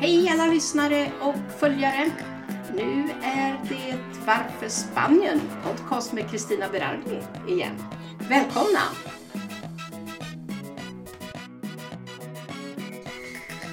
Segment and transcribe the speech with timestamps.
[0.00, 2.10] Hej alla lyssnare och följare!
[2.74, 5.40] Nu är det Varför Spanien?
[5.64, 7.82] Podcast med Kristina Berardi igen.
[8.28, 8.80] Välkomna!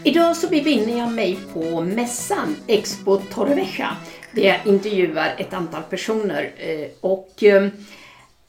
[0.03, 3.97] Idag så befinner jag mig på mässan Expo Torrevieja
[4.31, 7.67] där jag intervjuar ett antal personer eh, och eh,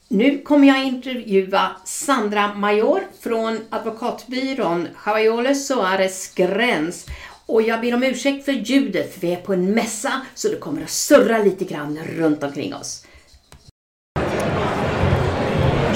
[0.09, 7.05] nu kommer jag intervjua Sandra Major från advokatbyrån Javaiole Soares Gräns
[7.47, 10.55] och jag ber om ursäkt för ljudet, för vi är på en mässa så det
[10.55, 13.03] kommer att surra lite grann runt omkring oss.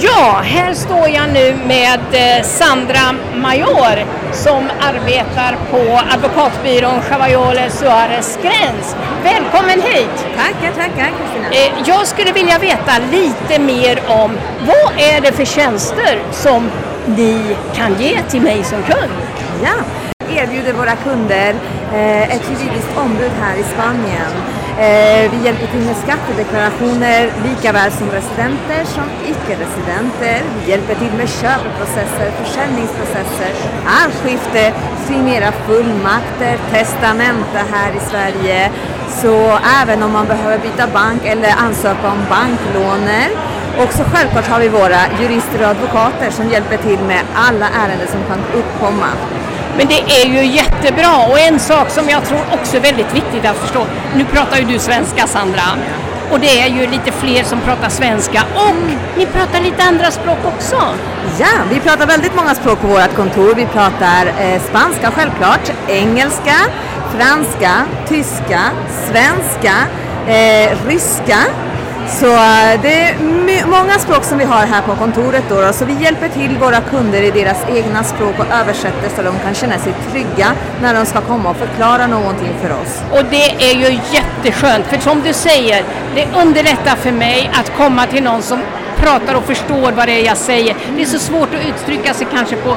[0.00, 8.38] Ja, här står jag nu med eh, Sandra Major som arbetar på advokatbyrån Javayole Suarez
[8.42, 8.96] Gräns.
[9.24, 10.26] Välkommen hit!
[10.36, 11.50] Tackar, tackar Kristina.
[11.50, 14.30] Eh, jag skulle vilja veta lite mer om
[14.66, 16.70] vad är det för tjänster som
[17.06, 19.12] ni kan ge till mig som kund?
[19.62, 19.74] Ja,
[20.62, 21.54] erbjuder våra kunder
[21.92, 24.32] eh, ett juridiskt ombud här i Spanien.
[24.78, 30.42] Eh, vi hjälper till med skattedeklarationer lika väl som residenter som icke-residenter.
[30.58, 33.52] Vi hjälper till med köpprocesser, försäljningsprocesser,
[34.02, 34.72] arvskifte,
[35.06, 38.70] signera fullmakter, testamente här i Sverige.
[39.08, 43.28] Så även om man behöver byta bank eller ansöka om banklåner
[43.78, 48.08] och så självklart har vi våra jurister och advokater som hjälper till med alla ärenden
[48.08, 49.10] som kan uppkomma.
[49.76, 53.44] Men det är ju jättebra och en sak som jag tror också är väldigt viktigt
[53.44, 53.86] att förstå.
[54.16, 55.62] Nu pratar ju du svenska Sandra
[56.32, 58.74] och det är ju lite fler som pratar svenska och
[59.16, 60.76] ni pratar lite andra språk också.
[61.38, 63.54] Ja, vi pratar väldigt många språk på vårt kontor.
[63.54, 66.56] Vi pratar eh, spanska självklart, engelska,
[67.18, 67.72] franska,
[68.08, 68.60] tyska,
[69.08, 69.74] svenska,
[70.26, 71.38] eh, ryska
[72.08, 73.18] så eh, det är
[73.78, 77.22] många språk som vi har här på kontoret då, så vi hjälper till våra kunder
[77.22, 80.48] i deras egna språk och översätter så de kan känna sig trygga
[80.82, 83.02] när de ska komma och förklara någonting för oss.
[83.10, 85.84] Och det är ju jätteskönt, för som du säger,
[86.14, 88.60] det underlättar för mig att komma till någon som
[88.96, 90.76] pratar och förstår vad det är jag säger.
[90.96, 92.76] Det är så svårt att uttrycka sig kanske på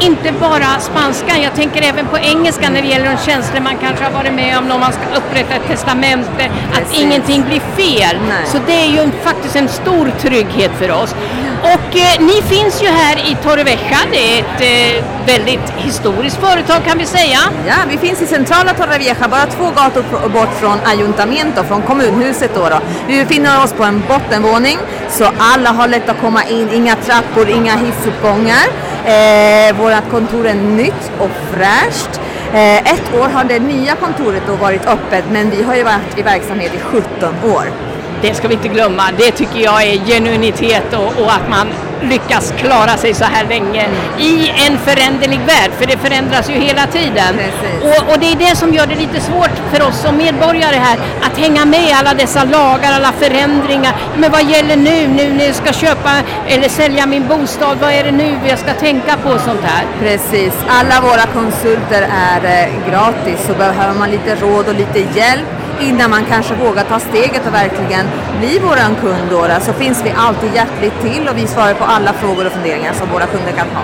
[0.00, 4.04] inte bara spanskan, jag tänker även på engelska när det gäller de känslor man kanske
[4.04, 8.16] har varit med om när man ska upprätta ett testamente, att ingenting blir fel.
[8.28, 8.46] Nej.
[8.46, 11.14] Så det är ju faktiskt en stor trygghet för oss.
[11.62, 16.84] Och eh, ni finns ju här i Torrevieja, det är ett eh, väldigt historiskt företag
[16.84, 17.38] kan vi säga.
[17.66, 22.68] Ja, vi finns i centrala Torrevieja, bara två gator bort från Ayuntamiento, från kommunhuset då,
[22.68, 22.78] då.
[23.08, 24.78] Vi befinner oss på en bottenvåning
[25.10, 28.66] så alla har lätt att komma in, inga trappor, inga hissuppgångar.
[29.04, 32.20] Eh, vårt kontor är nytt och fräscht.
[32.52, 36.18] Eh, ett år har det nya kontoret då varit öppet men vi har ju varit
[36.18, 37.91] i verksamhet i 17 år
[38.22, 39.02] det ska vi inte glömma.
[39.18, 41.66] Det tycker jag är genuinitet och, och att man
[42.02, 43.88] lyckas klara sig så här länge
[44.18, 47.34] i en föränderlig värld, för det förändras ju hela tiden.
[47.82, 50.98] Och, och, det är det som gör det lite svårt för oss som medborgare här
[51.22, 53.94] att hänga med i alla dessa lagar, alla förändringar.
[54.16, 56.10] Men vad gäller nu, nu när jag ska köpa
[56.48, 59.84] eller sälja min bostad, vad är det nu jag ska tänka på sånt här?
[60.00, 65.61] Precis, alla våra konsulter är eh, gratis så behöver man lite råd och lite hjälp
[65.88, 68.06] innan man kanske vågar ta steget och verkligen
[68.38, 72.12] bli våran kund då, så finns vi alltid hjärtligt till och vi svarar på alla
[72.12, 73.82] frågor och funderingar som våra kunder kan ha.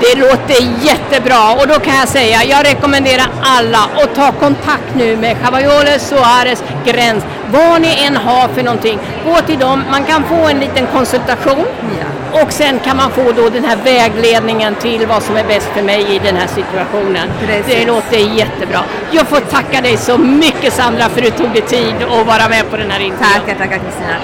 [0.00, 5.16] Det låter jättebra och då kan jag säga, jag rekommenderar alla att ta kontakt nu
[5.16, 8.98] med Javayole Suarez Gräns, vad ni än har för någonting.
[9.24, 11.66] Gå till dem, man kan få en liten konsultation.
[12.00, 12.15] Ja.
[12.32, 15.82] Och sen kan man få då den här vägledningen till vad som är bäst för
[15.82, 17.28] mig i den här situationen.
[17.40, 17.74] Precis.
[17.74, 18.84] Det låter jättebra.
[19.12, 22.48] Jag får tacka dig så mycket Sandra för att du tog dig tid att vara
[22.48, 23.32] med på den här intervjun.
[23.32, 24.20] Tackar, tackar Kristina.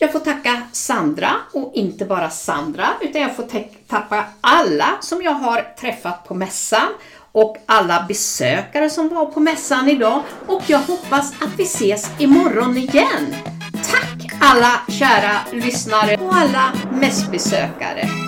[0.00, 3.42] Jag får tacka Sandra och inte bara Sandra utan jag får
[3.88, 6.88] tacka alla som jag har träffat på mässan
[7.32, 12.76] och alla besökare som var på mässan idag och jag hoppas att vi ses imorgon
[12.76, 13.34] igen.
[13.72, 18.27] Tack alla kära lyssnare och alla mässbesökare.